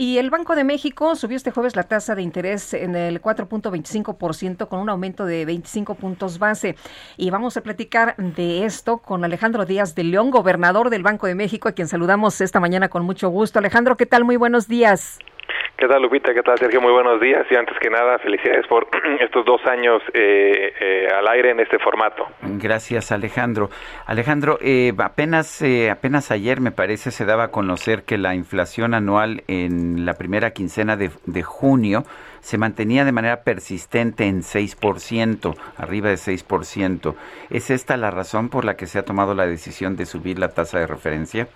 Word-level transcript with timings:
Y 0.00 0.16
el 0.16 0.30
Banco 0.30 0.56
de 0.56 0.64
México 0.64 1.14
subió 1.14 1.36
este 1.36 1.50
jueves 1.50 1.76
la 1.76 1.82
tasa 1.82 2.14
de 2.14 2.22
interés 2.22 2.72
en 2.72 2.96
el 2.96 3.20
4.25% 3.20 4.66
con 4.66 4.80
un 4.80 4.88
aumento 4.88 5.26
de 5.26 5.44
25 5.44 5.94
puntos 5.94 6.38
base. 6.38 6.74
Y 7.18 7.28
vamos 7.28 7.58
a 7.58 7.60
platicar 7.60 8.16
de 8.16 8.64
esto 8.64 8.96
con 8.96 9.26
Alejandro 9.26 9.66
Díaz 9.66 9.94
de 9.94 10.04
León, 10.04 10.30
gobernador 10.30 10.88
del 10.88 11.02
Banco 11.02 11.26
de 11.26 11.34
México, 11.34 11.68
a 11.68 11.72
quien 11.72 11.86
saludamos 11.86 12.40
esta 12.40 12.60
mañana 12.60 12.88
con 12.88 13.04
mucho 13.04 13.28
gusto. 13.28 13.58
Alejandro, 13.58 13.98
¿qué 13.98 14.06
tal? 14.06 14.24
Muy 14.24 14.36
buenos 14.36 14.68
días. 14.68 15.18
¿Qué 15.80 15.88
tal, 15.88 16.02
Lupita? 16.02 16.34
¿Qué 16.34 16.42
tal, 16.42 16.58
Sergio? 16.58 16.78
Muy 16.82 16.92
buenos 16.92 17.18
días. 17.22 17.46
Y 17.50 17.56
antes 17.56 17.74
que 17.80 17.88
nada, 17.88 18.18
felicidades 18.18 18.66
por 18.66 18.86
estos 19.20 19.46
dos 19.46 19.64
años 19.64 20.02
eh, 20.12 20.74
eh, 20.78 21.08
al 21.08 21.26
aire 21.28 21.52
en 21.52 21.60
este 21.60 21.78
formato. 21.78 22.26
Gracias, 22.42 23.10
Alejandro. 23.12 23.70
Alejandro, 24.04 24.58
eh, 24.60 24.92
apenas, 24.98 25.64
apenas 25.90 26.30
ayer, 26.30 26.60
me 26.60 26.70
parece, 26.70 27.10
se 27.10 27.24
daba 27.24 27.44
a 27.44 27.50
conocer 27.50 28.02
que 28.02 28.18
la 28.18 28.34
inflación 28.34 28.92
anual 28.92 29.42
en 29.48 30.04
la 30.04 30.12
primera 30.12 30.50
quincena 30.50 30.98
de, 30.98 31.12
de 31.24 31.42
junio 31.42 32.02
se 32.40 32.58
mantenía 32.58 33.06
de 33.06 33.12
manera 33.12 33.42
persistente 33.42 34.26
en 34.26 34.42
6%, 34.42 35.56
arriba 35.78 36.10
de 36.10 36.16
6%. 36.16 37.14
¿Es 37.48 37.70
esta 37.70 37.96
la 37.96 38.10
razón 38.10 38.50
por 38.50 38.66
la 38.66 38.76
que 38.76 38.84
se 38.84 38.98
ha 38.98 39.06
tomado 39.06 39.32
la 39.32 39.46
decisión 39.46 39.96
de 39.96 40.04
subir 40.04 40.38
la 40.38 40.48
tasa 40.48 40.78
de 40.78 40.86
referencia? 40.86 41.48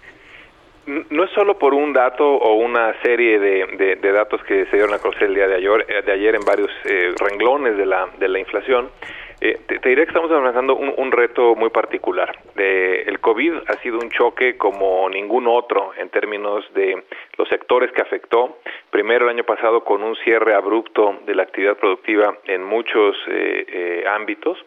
No 0.86 1.24
es 1.24 1.30
solo 1.30 1.58
por 1.58 1.72
un 1.72 1.94
dato 1.94 2.26
o 2.26 2.54
una 2.54 2.94
serie 3.02 3.38
de, 3.38 3.96
datos 4.12 4.42
que 4.44 4.66
se 4.66 4.76
dieron 4.76 4.92
a 4.92 4.98
conocer 4.98 5.24
el 5.24 5.34
día 5.34 5.48
de 5.48 5.54
ayer, 5.56 5.86
eh, 5.88 6.02
de 6.02 6.12
ayer 6.12 6.34
en 6.34 6.44
varios 6.44 6.70
eh, 6.84 7.14
renglones 7.18 7.76
de 7.78 7.86
la, 7.86 8.08
de 8.18 8.28
la 8.28 8.38
inflación. 8.38 8.90
Eh, 9.40 9.58
te, 9.66 9.88
diré 9.88 10.04
que 10.04 10.10
estamos 10.10 10.30
avanzando 10.30 10.76
un, 10.76 11.10
reto 11.10 11.54
muy 11.54 11.70
particular. 11.70 12.36
el 12.56 13.18
COVID 13.20 13.54
ha 13.66 13.74
sido 13.82 13.98
un 13.98 14.10
choque 14.10 14.56
como 14.56 15.08
ningún 15.08 15.46
otro 15.46 15.92
en 15.96 16.10
términos 16.10 16.64
de 16.74 17.02
los 17.38 17.48
sectores 17.48 17.90
que 17.92 18.02
afectó. 18.02 18.58
Primero 18.90 19.24
el 19.24 19.30
año 19.30 19.44
pasado 19.44 19.84
con 19.84 20.02
un 20.02 20.14
cierre 20.16 20.54
abrupto 20.54 21.18
de 21.26 21.34
la 21.34 21.44
actividad 21.44 21.76
productiva 21.76 22.36
en 22.44 22.62
muchos 22.62 23.16
ámbitos 24.06 24.58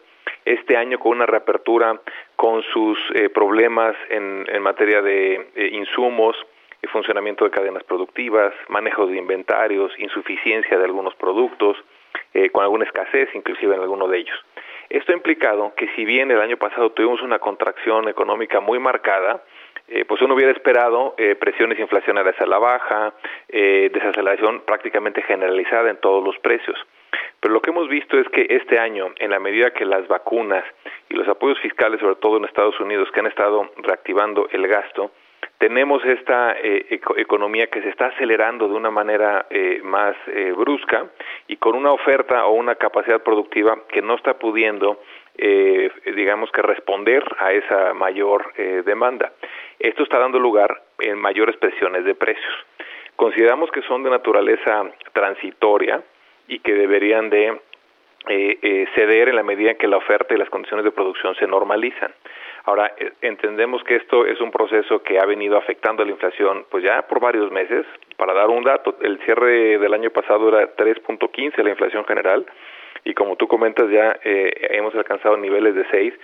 este 0.48 0.76
año 0.76 0.98
con 0.98 1.12
una 1.12 1.26
reapertura 1.26 2.00
con 2.36 2.62
sus 2.62 2.98
eh, 3.14 3.28
problemas 3.28 3.94
en, 4.08 4.62
materia 4.62 5.02
de 5.02 5.48
eh, 5.54 5.70
insumos, 5.72 6.36
funcionamiento 6.90 7.44
de 7.44 7.50
cadenas 7.50 7.84
productivas, 7.84 8.54
manejo 8.68 9.06
de 9.06 9.16
inventarios, 9.16 9.92
insuficiencia 9.98 10.78
de 10.78 10.84
algunos 10.84 11.14
productos, 11.16 11.76
eh, 12.32 12.50
con 12.50 12.62
alguna 12.62 12.84
escasez 12.84 13.28
inclusive 13.34 13.74
en 13.74 13.82
alguno 13.82 14.08
de 14.08 14.18
ellos. 14.18 14.36
Esto 14.88 15.12
ha 15.12 15.16
implicado 15.16 15.74
que 15.76 15.88
si 15.94 16.04
bien 16.06 16.30
el 16.30 16.40
año 16.40 16.56
pasado 16.56 16.90
tuvimos 16.90 17.20
una 17.20 17.38
contracción 17.38 18.08
económica 18.08 18.60
muy 18.60 18.78
marcada, 18.78 19.42
pues 20.06 20.20
uno 20.20 20.34
hubiera 20.34 20.52
esperado 20.52 21.14
presiones 21.38 21.78
inflacionarias 21.78 22.38
a 22.40 22.46
la 22.46 22.58
baja, 22.58 23.14
desaceleración 23.48 24.60
prácticamente 24.60 25.22
generalizada 25.22 25.90
en 25.90 25.96
todos 25.98 26.24
los 26.24 26.38
precios. 26.38 26.78
Pero 27.40 27.54
lo 27.54 27.60
que 27.60 27.70
hemos 27.70 27.88
visto 27.88 28.18
es 28.18 28.28
que 28.28 28.46
este 28.50 28.78
año, 28.78 29.12
en 29.18 29.30
la 29.30 29.38
medida 29.38 29.70
que 29.70 29.84
las 29.84 30.06
vacunas 30.08 30.64
y 31.08 31.14
los 31.14 31.28
apoyos 31.28 31.58
fiscales, 31.60 32.00
sobre 32.00 32.16
todo 32.16 32.36
en 32.36 32.44
Estados 32.44 32.78
Unidos, 32.80 33.08
que 33.12 33.20
han 33.20 33.26
estado 33.26 33.70
reactivando 33.76 34.48
el 34.50 34.66
gasto, 34.66 35.12
tenemos 35.58 36.04
esta 36.04 36.56
eh, 36.56 37.00
economía 37.16 37.66
que 37.66 37.82
se 37.82 37.88
está 37.88 38.06
acelerando 38.06 38.68
de 38.68 38.74
una 38.74 38.92
manera 38.92 39.46
eh, 39.50 39.80
más 39.82 40.14
eh, 40.28 40.52
brusca 40.56 41.06
y 41.48 41.56
con 41.56 41.74
una 41.74 41.92
oferta 41.92 42.46
o 42.46 42.52
una 42.52 42.76
capacidad 42.76 43.20
productiva 43.22 43.76
que 43.88 44.00
no 44.00 44.14
está 44.14 44.38
pudiendo, 44.38 45.00
digamos 46.16 46.50
que 46.50 46.62
responder 46.62 47.22
a 47.38 47.52
esa 47.52 47.94
mayor 47.94 48.52
demanda. 48.84 49.32
Esto 49.78 50.02
está 50.02 50.18
dando 50.18 50.40
lugar 50.40 50.82
en 50.98 51.16
mayores 51.16 51.56
presiones 51.58 52.04
de 52.04 52.16
precios. 52.16 52.54
Consideramos 53.14 53.70
que 53.70 53.82
son 53.82 54.02
de 54.02 54.10
naturaleza 54.10 54.90
transitoria, 55.12 56.02
y 56.48 56.58
que 56.60 56.74
deberían 56.74 57.30
de 57.30 57.60
eh, 58.26 58.58
eh, 58.60 58.86
ceder 58.94 59.28
en 59.28 59.36
la 59.36 59.42
medida 59.42 59.70
en 59.70 59.78
que 59.78 59.86
la 59.86 59.96
oferta 59.96 60.34
y 60.34 60.38
las 60.38 60.50
condiciones 60.50 60.84
de 60.84 60.90
producción 60.90 61.34
se 61.36 61.46
normalizan. 61.46 62.12
Ahora, 62.64 62.92
eh, 62.98 63.12
entendemos 63.22 63.82
que 63.84 63.96
esto 63.96 64.26
es 64.26 64.40
un 64.40 64.50
proceso 64.50 65.02
que 65.02 65.18
ha 65.18 65.24
venido 65.24 65.56
afectando 65.56 66.02
a 66.02 66.06
la 66.06 66.12
inflación 66.12 66.66
pues 66.70 66.84
ya 66.84 67.02
por 67.02 67.20
varios 67.20 67.50
meses. 67.52 67.86
Para 68.16 68.34
dar 68.34 68.48
un 68.48 68.64
dato, 68.64 68.96
el 69.00 69.18
cierre 69.20 69.78
del 69.78 69.94
año 69.94 70.10
pasado 70.10 70.48
era 70.48 70.74
3.15 70.76 71.62
la 71.62 71.70
inflación 71.70 72.04
general 72.04 72.44
y 73.04 73.14
como 73.14 73.36
tú 73.36 73.46
comentas 73.46 73.88
ya 73.88 74.18
hemos 74.22 74.94
alcanzado 74.94 75.36
niveles 75.36 75.74
de 75.74 75.86
6. 75.90 76.14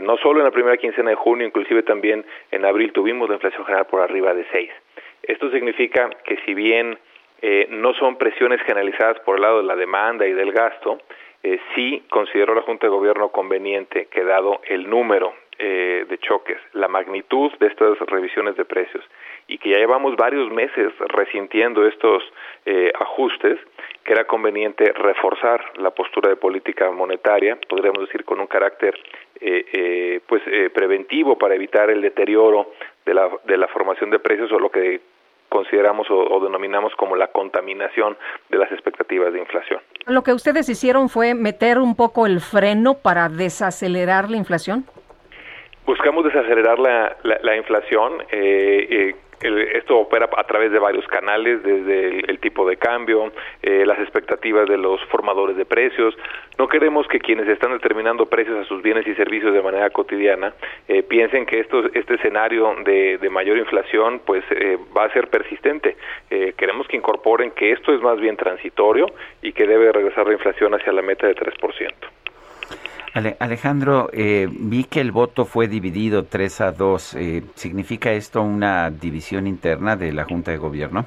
no 0.00 0.16
solo 0.18 0.38
en 0.38 0.44
la 0.44 0.52
primera 0.52 0.76
quincena 0.76 1.10
de 1.10 1.16
junio, 1.16 1.46
inclusive 1.46 1.82
también 1.82 2.24
en 2.52 2.64
abril 2.64 2.92
tuvimos 2.92 3.28
la 3.28 3.34
inflación 3.34 3.66
general 3.66 3.86
por 3.86 4.00
arriba 4.00 4.32
de 4.32 4.46
6. 4.52 4.70
Esto 5.24 5.50
significa 5.50 6.08
que 6.24 6.36
si 6.46 6.54
bien 6.54 6.96
eh, 7.44 7.66
no 7.70 7.92
son 7.94 8.16
presiones 8.18 8.62
generalizadas 8.62 9.18
por 9.20 9.34
el 9.34 9.42
lado 9.42 9.58
de 9.58 9.64
la 9.64 9.74
demanda 9.74 10.24
y 10.24 10.32
del 10.32 10.52
gasto, 10.52 11.00
eh, 11.42 11.58
sí 11.74 12.04
consideró 12.08 12.54
la 12.54 12.62
Junta 12.62 12.86
de 12.86 12.92
Gobierno 12.92 13.30
conveniente 13.30 14.06
que 14.06 14.22
dado 14.22 14.60
el 14.64 14.88
número 14.88 15.34
eh, 15.58 16.06
de 16.08 16.18
choques, 16.18 16.58
la 16.72 16.86
magnitud 16.86 17.50
de 17.58 17.66
estas 17.66 17.98
revisiones 17.98 18.56
de 18.56 18.64
precios 18.64 19.04
y 19.48 19.58
que 19.58 19.70
ya 19.70 19.78
llevamos 19.78 20.14
varios 20.14 20.52
meses 20.52 20.92
resintiendo 21.08 21.84
estos 21.84 22.22
ajustes, 23.00 23.58
que 24.04 24.12
era 24.12 24.24
conveniente 24.24 24.92
reforzar 24.92 25.64
la 25.78 25.90
postura 25.90 26.30
de 26.30 26.36
política 26.36 26.92
monetaria, 26.92 27.58
podríamos 27.68 28.06
decir 28.06 28.24
con 28.24 28.38
un 28.38 28.46
carácter 28.46 28.94
pues 30.26 30.42
preventivo 30.72 31.36
para 31.36 31.56
evitar 31.56 31.90
el 31.90 32.00
deterioro 32.00 32.70
de 33.04 33.14
la, 33.14 33.28
de 33.44 33.56
la 33.56 33.66
formación 33.66 34.10
de 34.10 34.20
precios 34.20 34.50
o 34.52 34.60
lo 34.60 34.70
que 34.70 35.00
consideramos 35.52 36.06
o, 36.10 36.40
denominamos 36.40 36.94
como 36.96 37.14
la 37.14 37.26
contaminación 37.26 38.16
de 38.48 38.56
las 38.56 38.72
expectativas 38.72 39.34
de 39.34 39.40
inflación. 39.40 39.80
Lo 40.06 40.22
que 40.22 40.32
ustedes 40.32 40.66
hicieron 40.70 41.10
fue 41.10 41.34
meter 41.34 41.78
un 41.78 41.94
poco 41.94 42.24
el 42.26 42.40
freno 42.40 42.94
para 42.94 43.28
desacelerar 43.28 44.30
la 44.30 44.38
inflación. 44.38 44.86
Buscamos 45.84 46.24
desacelerar 46.24 46.78
la, 46.78 47.16
la, 47.22 47.56
inflación. 47.56 48.22
Eh, 48.30 48.86
eh, 48.90 49.16
esto 49.42 49.98
opera 49.98 50.28
a 50.36 50.44
través 50.44 50.72
de 50.72 50.78
varios 50.78 51.06
canales, 51.06 51.62
desde 51.62 52.20
el, 52.30 52.38
tipo 52.38 52.68
de 52.68 52.76
cambio, 52.76 53.32
eh, 53.62 53.84
las 53.86 53.98
expectativas 53.98 54.68
de 54.68 54.78
los 54.78 55.00
formadores 55.06 55.56
de 55.56 55.64
precios. 55.64 56.16
No 56.58 56.68
queremos 56.68 57.06
que 57.08 57.18
quienes 57.18 57.48
están 57.48 57.72
determinando 57.72 58.26
precios 58.26 58.58
a 58.58 58.64
sus 58.64 58.82
bienes 58.82 59.06
y 59.06 59.14
servicios 59.14 59.52
de 59.52 59.62
manera 59.62 59.90
cotidiana 59.90 60.52
eh, 60.88 61.02
piensen 61.02 61.46
que 61.46 61.60
esto, 61.60 61.84
este 61.94 62.14
escenario 62.14 62.74
de, 62.84 63.18
mayor 63.30 63.56
inflación 63.56 64.20
pues 64.26 64.44
eh, 64.50 64.76
va 64.96 65.04
a 65.04 65.12
ser 65.12 65.28
persistente. 65.28 65.96
queremos 66.28 66.86
que 66.86 66.96
incorporen 66.96 67.50
que 67.52 67.72
esto 67.72 67.94
es 67.94 68.00
más 68.02 68.20
bien 68.20 68.36
transitorio 68.36 69.06
y 69.40 69.52
que 69.52 69.66
debe 69.66 69.90
regresar 69.90 70.26
la 70.26 70.34
inflación 70.34 70.74
hacia 70.74 70.92
la 70.92 71.02
meta 71.02 71.26
de 71.26 71.34
3%. 71.34 71.92
Alejandro, 73.14 74.08
eh, 74.12 74.48
vi 74.50 74.84
que 74.84 75.00
el 75.00 75.12
voto 75.12 75.44
fue 75.44 75.68
dividido 75.68 76.24
3 76.24 76.60
a 76.62 76.72
2. 76.72 77.14
Eh, 77.14 77.42
¿Significa 77.54 78.10
esto 78.12 78.40
una 78.40 78.90
división 78.90 79.46
interna 79.46 79.96
de 79.96 80.12
la 80.12 80.24
Junta 80.24 80.50
de 80.50 80.56
Gobierno? 80.56 81.06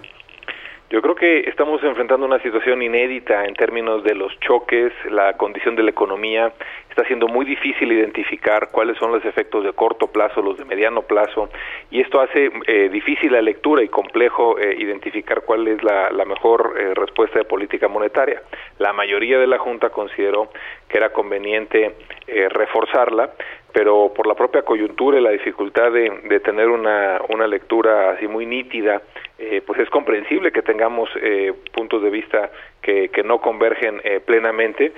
Yo 0.91 1.01
creo 1.01 1.15
que 1.15 1.39
estamos 1.49 1.83
enfrentando 1.83 2.27
una 2.27 2.39
situación 2.43 2.79
inédita 2.83 3.45
en 3.45 3.55
términos 3.55 4.03
de 4.03 4.13
los 4.13 4.39
choques, 4.39 4.93
la 5.09 5.33
condición 5.33 5.75
de 5.75 5.81
la 5.81 5.89
economía. 5.89 6.53
Está 6.91 7.03
siendo 7.07 7.27
muy 7.27 7.43
difícil 7.43 7.91
identificar 7.91 8.69
cuáles 8.71 8.95
son 8.99 9.11
los 9.11 9.25
efectos 9.25 9.63
de 9.63 9.73
corto 9.73 10.07
plazo, 10.07 10.43
los 10.43 10.59
de 10.59 10.65
mediano 10.65 11.01
plazo, 11.01 11.49
y 11.89 12.01
esto 12.01 12.21
hace 12.21 12.51
eh, 12.67 12.89
difícil 12.89 13.31
la 13.31 13.41
lectura 13.41 13.81
y 13.81 13.87
complejo 13.87 14.59
eh, 14.59 14.75
identificar 14.77 15.41
cuál 15.41 15.67
es 15.67 15.83
la, 15.83 16.23
mejor 16.23 16.75
eh, 16.77 16.93
respuesta 16.93 17.39
de 17.39 17.45
política 17.45 17.87
monetaria. 17.87 18.43
La 18.77 18.93
mayoría 18.93 19.39
de 19.39 19.47
la 19.47 19.57
Junta 19.57 19.89
consideró 19.89 20.49
que 20.87 20.97
era 20.97 21.11
conveniente 21.11 21.95
reforzarla, 22.27 23.31
pero 23.73 24.13
por 24.15 24.25
la 24.27 24.35
propia 24.35 24.61
coyuntura 24.61 25.19
y 25.19 25.21
la 25.21 25.31
dificultad 25.31 25.91
de, 25.91 26.39
tener 26.39 26.69
una, 26.69 27.19
una 27.29 27.47
lectura 27.47 28.11
así 28.11 28.27
muy 28.27 28.45
nítida 28.45 29.01
eh, 29.37 29.61
pues 29.65 29.79
es 29.79 29.89
comprensible 29.89 30.51
que 30.51 30.61
tengamos 30.61 31.09
eh, 31.21 31.53
puntos 31.73 32.01
de 32.01 32.09
vista 32.09 32.51
que, 32.81 33.09
que 33.09 33.23
no 33.23 33.41
convergen 33.41 33.99
eh, 34.03 34.19
plenamente, 34.19 34.93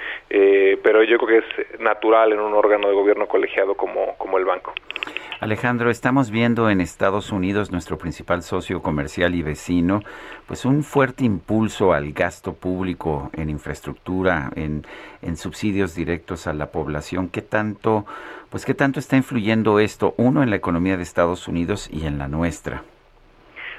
pero 0.84 1.04
yo 1.04 1.18
creo 1.18 1.42
que 1.42 1.48
es 1.48 1.80
natural 1.80 2.34
en 2.34 2.40
un 2.40 2.54
órgano 2.54 2.88
de 2.88 2.94
gobierno 2.94 3.28
colegiado 3.28 3.76
como, 3.76 4.16
como 4.18 4.38
el 4.38 4.46
banco. 4.46 4.74
Alejandro, 5.40 5.92
estamos 5.92 6.32
viendo 6.32 6.70
en 6.70 6.82
Estados 6.82 7.32
Unidos, 7.32 7.72
nuestro 7.72 7.98
principal 8.00 8.42
socio 8.42 8.82
comercial 8.82 9.36
y 9.36 9.44
vecino, 9.44 10.02
pues 10.48 10.66
un 10.66 10.84
fuerte 10.84 11.26
impulso 11.26 11.94
al 11.94 12.12
gasto 12.12 12.54
público 12.54 13.30
en 13.34 13.52
infraestructura, 13.52 14.50
en, 14.56 14.84
en 15.22 15.38
subsidios 15.38 15.94
directos 15.94 16.48
a 16.48 16.54
la 16.54 16.72
población. 16.72 17.30
¿Qué 17.30 17.44
tanto, 17.44 18.06
pues 18.50 18.66
qué 18.66 18.74
tanto 18.74 19.00
está 19.00 19.16
influyendo 19.16 19.80
esto, 19.80 20.16
uno, 20.18 20.42
en 20.42 20.50
la 20.50 20.56
economía 20.56 20.98
de 20.98 21.04
Estados 21.04 21.48
Unidos 21.48 21.88
y 21.92 22.08
en 22.08 22.18
la 22.18 22.28
nuestra? 22.28 22.84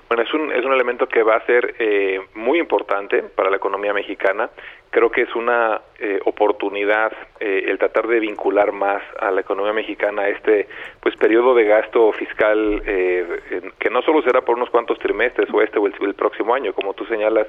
Bueno, 0.09 0.23
es 0.23 0.33
un, 0.33 0.51
es 0.53 0.65
un 0.65 0.73
elemento 0.73 1.07
que 1.07 1.23
va 1.23 1.37
a 1.37 1.45
ser 1.45 1.75
eh, 1.79 2.19
muy 2.35 2.59
importante 2.59 3.23
para 3.23 3.51
la 3.51 3.57
economía 3.57 3.93
mexicana. 3.93 4.49
Creo 4.91 5.11
que 5.11 5.21
es 5.21 5.35
una 5.35 5.83
eh, 5.99 6.19
oportunidad 6.25 7.13
eh, 7.41 7.65
el 7.67 7.79
tratar 7.79 8.07
de 8.07 8.19
vincular 8.19 8.73
más 8.73 9.03
a 9.21 9.31
la 9.31 9.43
economía 9.43 9.75
mexicana 9.75 10.29
este 10.29 10.67
pues 11.01 11.15
periodo 11.17 11.55
de 11.55 11.65
gasto 11.65 12.11
fiscal 12.13 12.83
que 12.83 13.91
no 13.91 14.01
solo 14.01 14.23
será 14.23 14.41
por 14.41 14.57
unos 14.57 14.71
cuantos 14.71 14.99
trimestres 14.99 15.53
o 15.53 15.61
este 15.61 15.79
o 15.79 15.87
el 15.87 16.15
próximo 16.15 16.55
año, 16.55 16.73
como 16.73 16.95
tú 16.95 17.05
señalas, 17.05 17.47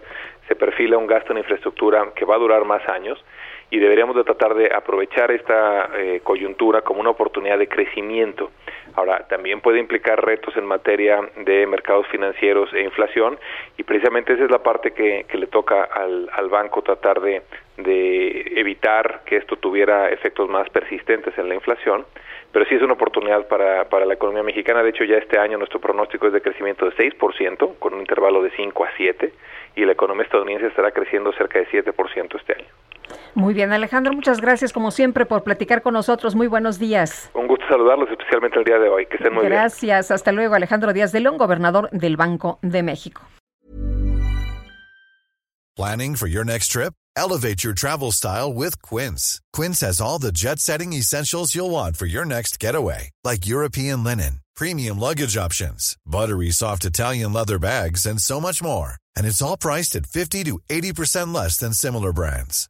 se 0.50 0.56
perfila 0.56 0.98
un 0.98 1.08
gasto 1.08 1.32
en 1.32 1.38
infraestructura 1.38 2.12
que 2.14 2.26
va 2.26 2.36
a 2.36 2.40
durar 2.40 2.66
más 2.66 2.86
años 2.90 3.24
y 3.71 3.80
deberíamos 3.80 4.16
de 4.16 4.24
tratar 4.24 4.56
de 4.56 4.74
aprovechar 4.74 5.31
esta 5.31 5.89
eh, 5.95 6.21
coyuntura 6.24 6.81
como 6.81 7.01
una 7.01 7.12
oportunidad 7.12 7.57
de 7.57 7.68
crecimiento. 7.68 8.51
Ahora, 8.95 9.27
también 9.27 9.62
puede 9.62 9.80
implicar 9.80 10.24
retos 10.24 10.57
en 10.57 10.66
materia 10.66 11.19
de 11.38 11.68
mercados 11.68 12.07
financieros 12.07 12.74
e 12.74 12.81
inflación 12.81 13.38
y 13.77 13.83
precisamente 13.83 14.33
esa 14.33 14.45
es 14.45 14.51
la 14.51 14.63
parte 14.63 14.92
que, 14.92 15.25
le 15.31 15.48
toca 15.48 15.83
al, 15.83 16.30
al 16.33 16.50
banco 16.50 16.81
tratar 16.81 17.21
de, 17.21 17.44
de 17.77 18.54
evitar 18.56 19.21
que 19.25 19.38
esto 19.38 19.56
tuviera 19.56 20.10
efectos 20.10 20.50
más 20.50 20.69
persistentes 20.69 21.38
en 21.38 21.48
la 21.48 21.56
inflación 21.56 22.06
pero 22.51 22.66
sí 22.66 22.75
es 22.75 22.81
una 22.81 22.94
oportunidad 22.94 23.48
para, 23.48 23.88
para 23.89 24.06
la 24.06 24.16
economía 24.16 24.44
mexicana. 24.44 24.81
De 24.81 24.89
hecho, 24.89 25.04
ya 25.04 25.18
este 25.18 25.38
año 25.38 25.57
nuestro 25.57 25.80
pronóstico 25.80 26.27
es 26.27 26.33
de 26.33 26.42
crecimiento 26.42 26.86
de 26.86 26.95
6%, 26.95 27.77
con 27.77 27.94
un 27.94 28.00
intervalo 28.00 28.42
de 28.42 28.51
5 28.51 28.83
a 28.83 28.89
7, 28.98 29.31
y 29.75 29.86
la 29.86 29.92
economía 29.92 30.24
estadounidense 30.24 30.68
estará 30.68 30.92
creciendo 30.92 31.31
cerca 31.33 31.60
de 31.60 31.68
7% 31.68 32.36
este 32.36 32.54
año. 32.54 32.68
Muy 33.36 33.54
bien, 33.54 33.72
Alejandro, 33.72 34.14
muchas 34.14 34.42
gracias 34.42 34.74
como 34.74 34.92
siempre 34.92 35.26
por 35.26 35.44
platicar 35.44 35.82
con 35.82 35.94
nosotros. 35.94 36.36
Muy 36.36 36.48
buenos 36.48 36.80
días. 36.80 37.30
Un 37.34 37.48
gusto 37.48 37.66
saludarlos, 37.70 38.10
especialmente 38.10 38.60
el 38.60 38.66
día 38.66 38.80
de 38.80 38.90
hoy. 38.90 39.06
Que 39.06 39.18
estén 39.18 39.34
muy 39.34 39.42
bien. 39.42 39.54
Gracias. 39.54 40.12
Hasta 40.12 40.32
luego, 40.32 40.56
Alejandro 40.56 40.94
Díaz 40.94 41.12
de 41.12 41.22
León, 41.22 41.38
gobernador 41.38 41.90
del 41.92 42.18
Banco 42.18 42.60
de 42.62 42.84
México. 42.84 43.22
Planning 45.76 46.16
for 46.16 46.28
your 46.28 46.44
next 46.44 46.72
trip? 46.74 46.94
Elevate 47.16 47.64
your 47.64 47.74
travel 47.74 48.12
style 48.12 48.52
with 48.54 48.82
Quince. 48.82 49.40
Quince 49.54 49.80
has 49.80 50.02
all 50.02 50.20
the 50.20 50.32
jet-setting 50.32 50.92
essentials 50.92 51.56
you'll 51.56 51.70
want 51.70 51.96
for 51.96 52.06
your 52.06 52.26
next 52.26 52.60
getaway, 52.60 53.12
like 53.24 53.48
European 53.48 54.04
linen, 54.04 54.42
premium 54.58 55.00
luggage 55.00 55.38
options, 55.38 55.96
buttery 56.06 56.52
soft 56.52 56.84
Italian 56.84 57.32
leather 57.32 57.60
bags, 57.60 58.06
and 58.06 58.22
so 58.22 58.42
much 58.42 58.62
more. 58.62 58.96
And 59.16 59.26
it's 59.26 59.42
all 59.42 59.56
priced 59.58 59.96
at 59.96 60.06
50 60.06 60.46
to 60.46 60.60
80% 60.70 61.34
less 61.34 61.56
than 61.58 61.72
similar 61.74 62.12
brands. 62.12 62.70